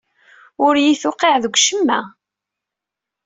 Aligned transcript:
Ur 0.65 0.73
iyi-tuqqiɛ 0.77 1.35
deg 1.43 1.53
ucemma. 1.57 1.99